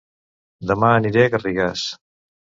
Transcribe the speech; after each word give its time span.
Dema 0.69 0.89
aniré 0.99 1.25
a 1.25 1.31
Garrigàs 1.33 1.85